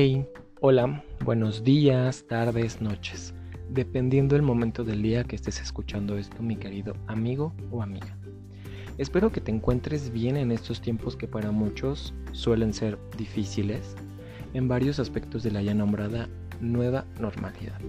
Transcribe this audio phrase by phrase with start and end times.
[0.00, 0.28] Hey,
[0.60, 3.34] hola, buenos días, tardes, noches,
[3.68, 8.16] dependiendo del momento del día que estés escuchando esto, mi querido amigo o amiga.
[8.96, 13.96] Espero que te encuentres bien en estos tiempos que para muchos suelen ser difíciles
[14.54, 16.28] en varios aspectos de la ya nombrada
[16.60, 17.80] nueva normalidad.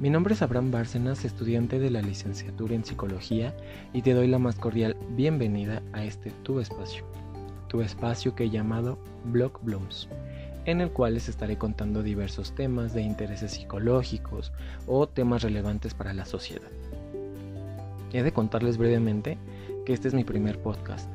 [0.00, 3.56] Mi nombre es Abraham Bárcenas, estudiante de la licenciatura en psicología
[3.92, 7.04] y te doy la más cordial bienvenida a este tu espacio
[7.68, 10.08] tu espacio que he llamado Blog Blooms,
[10.64, 14.52] en el cual les estaré contando diversos temas de intereses psicológicos
[14.86, 16.68] o temas relevantes para la sociedad.
[18.12, 19.38] He de contarles brevemente
[19.84, 21.08] que este es mi primer podcast.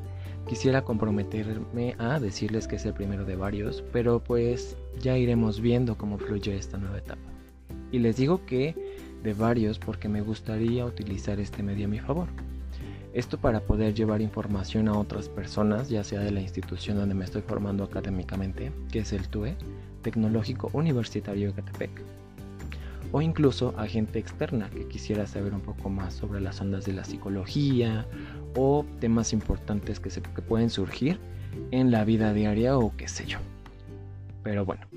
[0.48, 5.96] Quisiera comprometerme a decirles que es el primero de varios, pero pues ya iremos viendo
[5.96, 7.22] cómo fluye esta nueva etapa.
[7.90, 8.74] Y les digo que
[9.22, 12.28] de varios porque me gustaría utilizar este medio a mi favor.
[13.14, 17.24] Esto para poder llevar información a otras personas, ya sea de la institución donde me
[17.24, 19.54] estoy formando académicamente, que es el TUE,
[20.02, 22.02] Tecnológico Universitario de Catepec,
[23.12, 26.92] o incluso a gente externa que quisiera saber un poco más sobre las ondas de
[26.92, 28.04] la psicología
[28.56, 31.20] o temas importantes que, se, que pueden surgir
[31.70, 33.38] en la vida diaria o qué sé yo.
[34.42, 34.88] Pero bueno,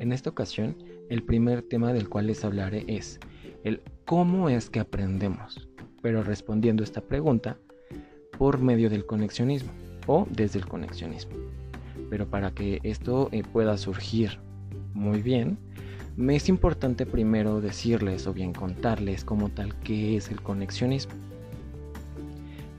[0.00, 0.76] en esta ocasión
[1.10, 3.20] el primer tema del cual les hablaré es
[3.62, 5.68] el cómo es que aprendemos
[6.02, 7.56] pero respondiendo esta pregunta
[8.36, 9.70] por medio del conexionismo
[10.06, 11.32] o desde el conexionismo.
[12.10, 14.38] Pero para que esto eh, pueda surgir
[14.92, 15.56] muy bien,
[16.16, 21.14] me es importante primero decirles o bien contarles como tal qué es el conexionismo.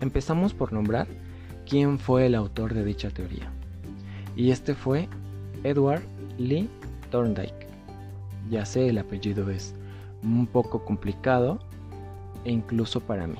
[0.01, 1.07] Empezamos por nombrar
[1.67, 3.51] quién fue el autor de dicha teoría.
[4.35, 5.07] Y este fue
[5.63, 6.03] Edward
[6.37, 6.69] Lee
[7.09, 7.67] Thorndike.
[8.49, 9.73] Ya sé, el apellido es
[10.23, 11.59] un poco complicado,
[12.45, 13.39] e incluso para mí.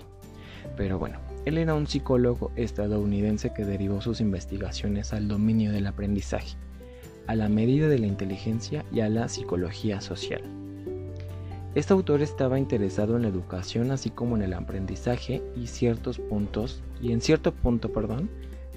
[0.76, 6.56] Pero bueno, él era un psicólogo estadounidense que derivó sus investigaciones al dominio del aprendizaje,
[7.28, 10.42] a la medida de la inteligencia y a la psicología social.
[11.76, 16.83] Este autor estaba interesado en la educación así como en el aprendizaje y ciertos puntos
[17.02, 18.30] y en cierto punto, perdón,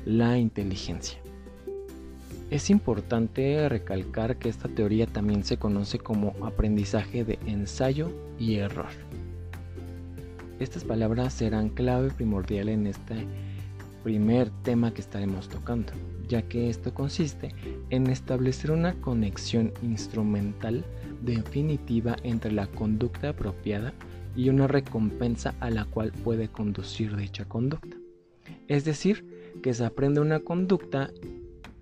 [0.07, 1.19] la inteligencia.
[2.51, 9.06] Es importante recalcar que esta teoría también se conoce como aprendizaje de ensayo y error.
[10.59, 13.27] Estas palabras serán clave primordial en este
[14.03, 15.93] primer tema que estaremos tocando,
[16.29, 17.55] ya que esto consiste
[17.91, 20.85] en establecer una conexión instrumental
[21.23, 23.93] definitiva entre la conducta apropiada
[24.35, 27.97] y una recompensa a la cual puede conducir dicha conducta.
[28.69, 29.25] Es decir,
[29.63, 31.11] que se aprende una conducta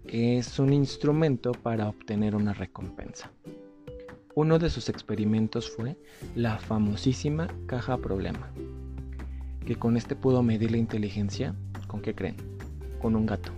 [0.07, 3.31] que es un instrumento para obtener una recompensa.
[4.37, 5.97] Uno de sus experimentos fue
[6.35, 8.51] la famosísima caja problema,
[9.65, 11.55] que con este pudo medir la inteligencia,
[11.87, 12.35] ¿con qué creen?
[13.01, 13.53] Con un gato.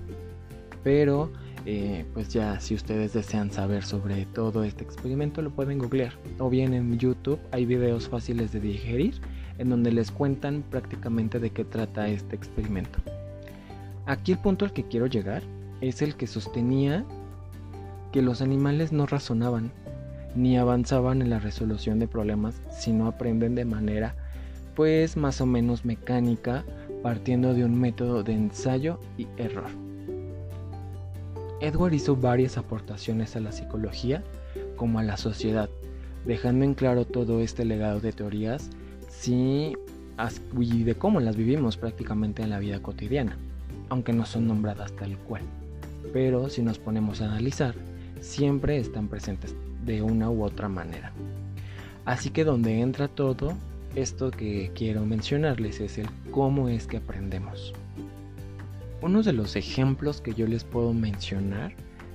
[0.84, 1.32] Pero,
[1.64, 6.12] eh, pues ya si ustedes desean saber sobre todo este experimento, lo pueden googlear.
[6.38, 9.14] O bien en YouTube hay videos fáciles de digerir
[9.56, 12.98] en donde les cuentan prácticamente de qué trata este experimento.
[14.04, 15.42] Aquí el punto al que quiero llegar
[15.80, 17.06] es el que sostenía
[18.12, 19.72] que los animales no razonaban
[20.36, 24.14] ni avanzaban en la resolución de problemas si no aprenden de manera
[24.74, 26.64] pues más o menos mecánica
[27.02, 29.70] partiendo de un método de ensayo y error.
[31.60, 34.22] Edward hizo varias aportaciones a la psicología
[34.76, 35.70] como a la sociedad,
[36.26, 38.70] dejando en claro todo este legado de teorías
[39.26, 39.72] y
[40.84, 43.38] de cómo las vivimos prácticamente en la vida cotidiana,
[43.88, 45.42] aunque no son nombradas tal cual.
[46.12, 47.74] Pero si nos ponemos a analizar,
[48.20, 51.12] siempre están presentes de una u otra manera.
[52.04, 53.54] Así que donde entra todo,
[53.94, 57.72] esto que quiero mencionarles es el cómo es que aprendemos.
[59.02, 61.74] Uno de los ejemplos que yo les puedo mencionar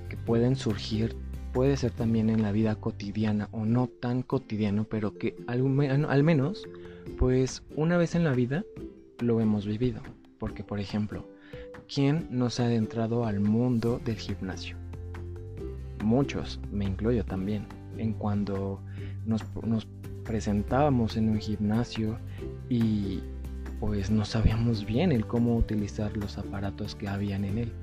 [0.09, 1.15] que pueden surgir
[1.53, 6.23] puede ser también en la vida cotidiana o no tan cotidiano, pero que al, al
[6.23, 6.63] menos
[7.17, 8.63] pues una vez en la vida
[9.19, 10.01] lo hemos vivido.
[10.39, 11.27] Porque por ejemplo,
[11.93, 14.80] ¿quién nos ha adentrado al mundo del gimnasio?
[16.03, 17.65] Muchos, me incluyo también,
[17.97, 18.79] en cuando
[19.25, 19.43] nos,
[20.23, 22.17] presentábamos en un gimnasio
[22.69, 23.19] y
[23.79, 27.73] pues no sabíamos bien el cómo utilizar los aparatos que habían en él.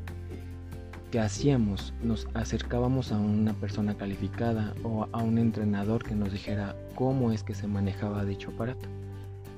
[1.11, 1.95] ¿Qué hacíamos?
[2.03, 7.43] Nos acercábamos a una persona calificada o a un entrenador que nos dijera cómo es
[7.43, 8.89] que se manejaba dicho aparato.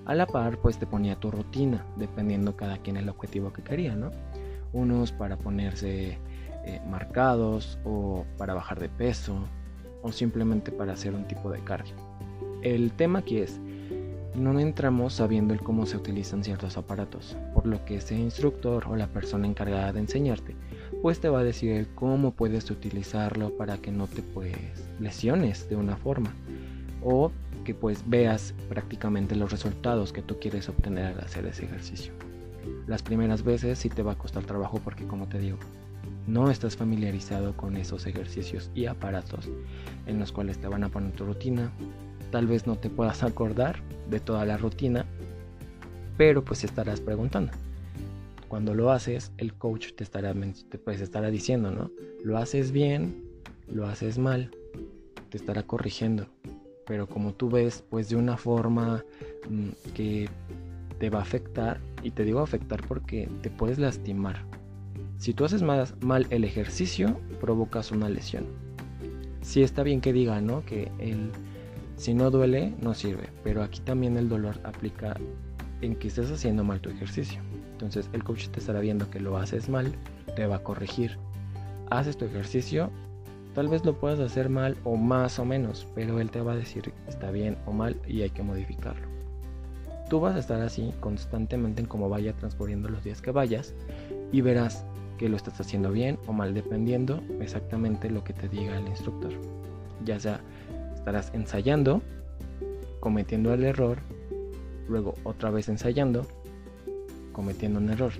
[0.06, 3.94] A la par, pues te ponía tu rutina, dependiendo cada quien el objetivo que quería,
[3.94, 4.10] ¿no?
[4.72, 6.18] Unos para ponerse
[6.64, 9.36] eh, marcados o para bajar de peso
[10.02, 11.94] o simplemente para hacer un tipo de cardio.
[12.62, 13.60] El tema aquí es,
[14.34, 18.96] no entramos sabiendo el cómo se utilizan ciertos aparatos, por lo que ese instructor o
[18.96, 20.54] la persona encargada de enseñarte
[21.02, 24.56] pues te va a decir cómo puedes utilizarlo para que no te pues
[24.98, 26.32] lesiones de una forma
[27.02, 27.32] o
[27.64, 32.12] que pues veas prácticamente los resultados que tú quieres obtener al hacer ese ejercicio.
[32.90, 35.58] Las primeras veces sí te va a costar trabajo porque como te digo,
[36.26, 39.48] no estás familiarizado con esos ejercicios y aparatos
[40.06, 41.70] en los cuales te van a poner tu rutina.
[42.32, 45.06] Tal vez no te puedas acordar de toda la rutina,
[46.16, 47.52] pero pues estarás preguntando.
[48.48, 50.34] Cuando lo haces, el coach te estará,
[50.68, 51.92] te pues, estará diciendo, ¿no?
[52.24, 53.22] Lo haces bien,
[53.68, 54.50] lo haces mal,
[55.28, 56.26] te estará corrigiendo.
[56.88, 59.04] Pero como tú ves, pues de una forma
[59.48, 60.28] mm, que
[60.98, 64.44] te va a afectar, y te digo afectar porque te puedes lastimar.
[65.18, 68.46] Si tú haces mal el ejercicio, provocas una lesión.
[69.42, 70.64] Si está bien que diga, ¿no?
[70.64, 70.90] Que
[71.96, 73.28] si no duele, no sirve.
[73.44, 75.16] Pero aquí también el dolor aplica
[75.82, 77.40] en que estés haciendo mal tu ejercicio.
[77.72, 79.92] Entonces el coach te estará viendo que lo haces mal,
[80.36, 81.18] te va a corregir.
[81.90, 82.90] Haces tu ejercicio,
[83.54, 86.56] tal vez lo puedas hacer mal o más o menos, pero él te va a
[86.56, 89.19] decir está bien o mal y hay que modificarlo.
[90.10, 93.74] Tú vas a estar así constantemente en cómo vaya transcurriendo los días que vayas
[94.32, 94.84] y verás
[95.18, 99.30] que lo estás haciendo bien o mal dependiendo exactamente lo que te diga el instructor.
[100.04, 100.40] Ya sea
[100.96, 102.02] estarás ensayando,
[102.98, 103.98] cometiendo el error,
[104.88, 106.26] luego otra vez ensayando,
[107.32, 108.12] cometiendo un error.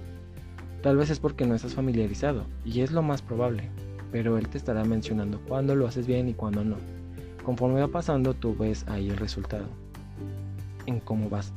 [0.85, 3.69] Tal vez es porque no estás familiarizado y es lo más probable,
[4.13, 6.77] pero él te estará mencionando cuándo lo haces bien y cuándo no.
[7.45, 9.67] Conforme va pasando, tú ves ahí el resultado,
[10.87, 11.53] en cómo vas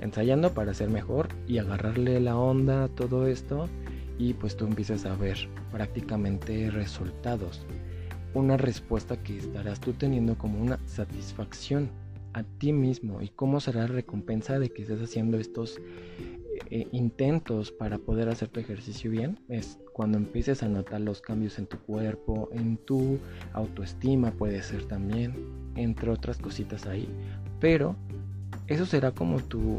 [0.00, 3.68] ensayando para ser mejor y agarrarle la onda a todo esto
[4.18, 5.36] y pues tú empiezas a ver
[5.70, 7.66] prácticamente resultados.
[8.34, 11.90] Una respuesta que estarás tú teniendo como una satisfacción
[12.32, 15.80] a ti mismo y cómo será la recompensa de que estés haciendo estos
[16.70, 21.58] eh, intentos para poder hacer tu ejercicio bien es cuando empieces a notar los cambios
[21.58, 23.18] en tu cuerpo, en tu
[23.52, 25.34] autoestima puede ser también,
[25.76, 27.08] entre otras cositas ahí.
[27.60, 27.96] Pero
[28.68, 29.78] eso será como tu,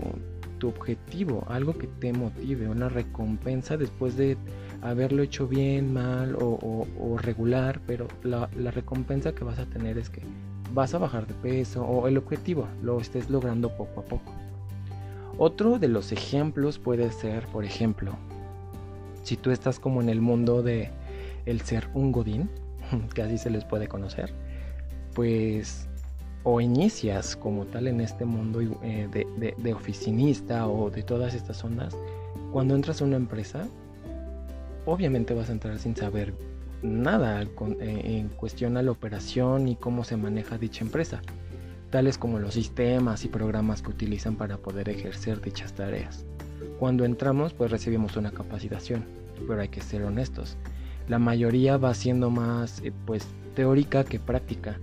[0.57, 4.37] tu objetivo, algo que te motive, una recompensa después de
[4.81, 6.85] haberlo hecho bien, mal o,
[7.19, 10.21] regular, pero la, la, recompensa que vas a tener es que
[10.73, 14.31] vas a bajar de peso o el objetivo lo estés logrando poco a poco.
[15.37, 18.13] Otro de los ejemplos puede ser, por ejemplo,
[19.23, 20.89] si tú estás como en el mundo de
[21.45, 22.49] el ser un godín,
[23.13, 24.33] que así se les puede conocer,
[25.13, 25.87] pues
[26.49, 29.09] o inicias como tal en este mundo eh,
[29.57, 31.93] de, oficinista o de todas estas ondas,
[32.53, 33.67] cuando entras a una empresa,
[34.85, 36.33] obviamente vas a entrar sin saber
[36.81, 37.47] nada eh,
[37.81, 41.21] en cuestión a la operación y cómo se maneja dicha empresa,
[41.89, 46.23] tales como los sistemas y programas que utilizan para poder ejercer dichas tareas.
[46.79, 49.03] Cuando entramos, pues recibimos una capacitación,
[49.49, 50.55] pero hay que ser honestos.
[51.09, 54.79] La mayoría va siendo más eh, pues teórica que práctica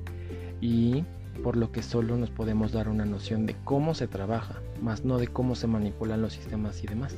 [0.61, 1.05] y
[1.43, 5.19] por lo que solo nos podemos dar una noción de cómo se trabaja, más no
[5.19, 7.15] de cómo se manipulan los sistemas y demás.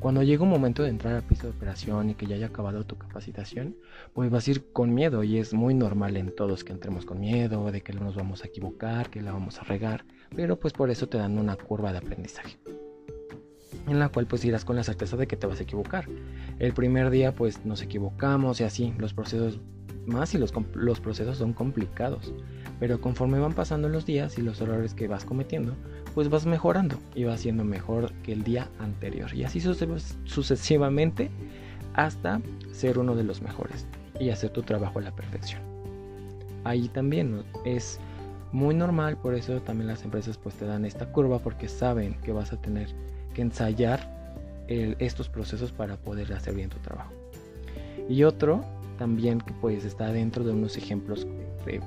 [0.00, 2.84] Cuando llega un momento de entrar al piso de operación y que ya haya acabado
[2.84, 3.76] tu capacitación,
[4.14, 7.20] pues vas a ir con miedo y es muy normal en todos que entremos con
[7.20, 10.88] miedo, de que nos vamos a equivocar, que la vamos a regar, pero pues por
[10.90, 12.58] eso te dan una curva de aprendizaje
[13.86, 16.08] en la cual pues irás con la certeza de que te vas a equivocar.
[16.58, 19.60] El primer día pues nos equivocamos y así los procesos
[20.06, 22.32] más y los, los procesos son complicados.
[22.80, 25.74] Pero conforme van pasando los días y los errores que vas cometiendo,
[26.14, 29.32] pues vas mejorando y vas siendo mejor que el día anterior.
[29.34, 31.30] Y así sucesivamente
[31.94, 32.40] hasta
[32.72, 33.86] ser uno de los mejores
[34.18, 35.60] y hacer tu trabajo a la perfección.
[36.64, 38.00] Ahí también es
[38.52, 42.32] muy normal, por eso también las empresas pues te dan esta curva porque saben que
[42.32, 42.88] vas a tener
[43.34, 44.18] que ensayar
[44.68, 47.12] estos procesos para poder hacer bien tu trabajo.
[48.08, 48.64] Y otro
[49.00, 51.26] también que pues está dentro de unos ejemplos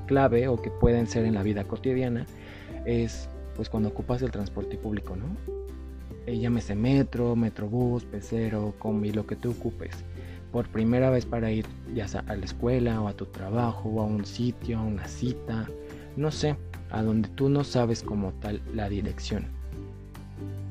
[0.08, 2.26] clave o que pueden ser en la vida cotidiana
[2.86, 5.26] es pues cuando ocupas el transporte público, ¿no?
[6.26, 9.96] Eh, llámese metro, metrobús, pecero, combi, lo que tú ocupes.
[10.52, 14.02] Por primera vez para ir ya sea a la escuela o a tu trabajo o
[14.02, 15.68] a un sitio, a una cita,
[16.18, 16.56] no sé,
[16.90, 19.46] a donde tú no sabes como tal la dirección,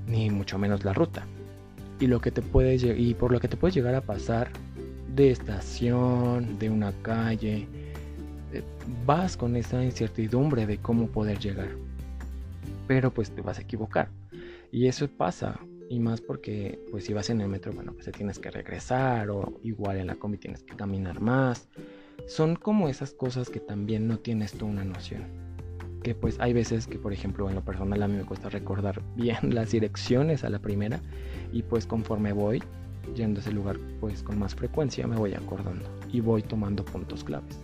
[0.08, 1.24] ni mucho menos la ruta.
[2.00, 4.50] Y, lo que te puede, y por lo que te puedes llegar a pasar
[5.14, 7.68] de estación, de una calle,
[8.52, 8.62] eh,
[9.04, 11.70] vas con esa incertidumbre de cómo poder llegar.
[12.86, 14.08] Pero pues te vas a equivocar.
[14.70, 15.60] Y eso pasa.
[15.88, 19.28] Y más porque pues si vas en el metro, bueno, pues te tienes que regresar
[19.30, 21.68] o igual en la combi tienes que caminar más.
[22.26, 25.24] Son como esas cosas que también no tienes tú una noción.
[26.02, 29.02] Que pues hay veces que por ejemplo en lo personal a mí me cuesta recordar
[29.16, 31.00] bien las direcciones a la primera
[31.52, 32.62] y pues conforme voy
[33.14, 37.24] yendo a ese lugar pues con más frecuencia me voy acordando y voy tomando puntos
[37.24, 37.58] claves.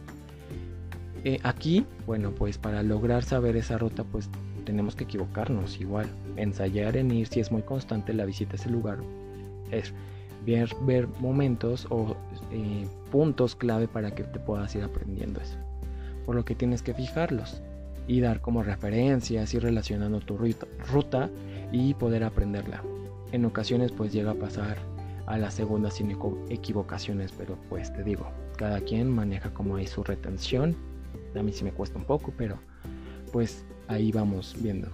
[1.25, 4.31] Eh, aquí, bueno, pues para lograr saber esa ruta, pues
[4.65, 6.07] tenemos que equivocarnos igual.
[6.37, 8.99] Ensayar en ir si es muy constante la visita a ese lugar.
[9.71, 9.93] Es
[10.47, 12.17] ver, ver momentos o
[12.53, 15.59] eh, puntos clave para que te puedas ir aprendiendo eso.
[16.25, 17.63] Por lo que tienes que fijarlos
[18.07, 21.31] y dar como referencias, ir relacionando tu ruta
[21.73, 22.83] y poder aprenderla.
[23.33, 24.79] En ocasiones pues llega a pasar
[25.29, 26.17] a la segunda sin
[26.49, 30.77] equivocaciones, pero pues te digo, cada quien maneja como ahí su retención
[31.39, 32.59] a mí sí me cuesta un poco, pero
[33.33, 34.89] pues ahí vamos viendo.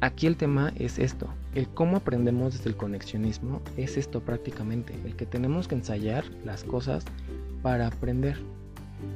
[0.00, 5.16] Aquí el tema es esto, el cómo aprendemos desde el conexionismo es esto prácticamente, el
[5.16, 7.04] que tenemos que ensayar las cosas
[7.62, 8.36] para aprender.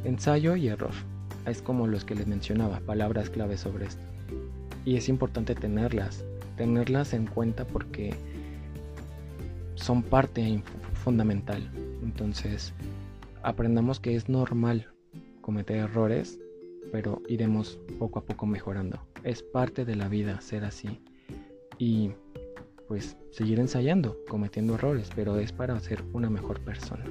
[0.05, 0.93] Ensayo y error,
[1.47, 4.03] es como los que les mencionaba, palabras claves sobre esto.
[4.85, 6.25] Y es importante tenerlas,
[6.57, 8.15] tenerlas en cuenta porque
[9.91, 10.63] son parte
[11.03, 11.69] fundamental.
[12.01, 12.73] Entonces,
[13.43, 14.87] aprendamos que es normal
[15.41, 16.39] cometer errores,
[16.93, 19.01] pero iremos poco a poco mejorando.
[19.25, 21.01] Es parte de la vida ser así.
[21.77, 22.13] Y
[22.87, 27.07] pues seguir ensayando, cometiendo errores, pero es para ser una mejor persona.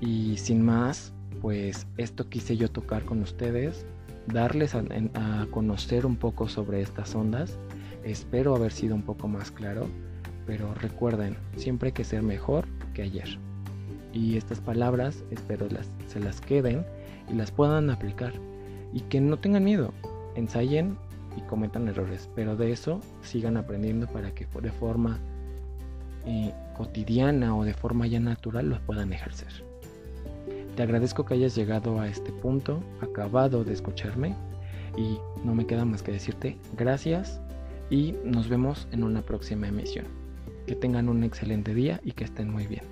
[0.00, 3.84] Y sin más, pues esto quise yo tocar con ustedes,
[4.28, 4.84] darles a,
[5.14, 7.58] a, conocer un poco sobre estas ondas.
[8.04, 9.88] Espero haber sido un poco más claro,
[10.46, 13.38] pero recuerden, siempre hay que ser mejor que ayer
[14.12, 16.84] y estas palabras espero las, se las queden
[17.30, 18.32] y las puedan aplicar
[18.92, 19.92] y que no tengan miedo,
[20.34, 20.96] ensayen
[21.36, 25.18] y cometan errores, pero de eso sigan aprendiendo para que de forma
[26.26, 29.64] eh, cotidiana o de forma ya natural los puedan ejercer.
[30.76, 34.34] Te agradezco que hayas llegado a este punto, acabado de escucharme
[34.96, 37.40] y no me queda más que decirte gracias
[37.90, 40.21] y nos vemos en una próxima emisión.
[40.66, 42.91] Que tengan un excelente día y que estén muy bien.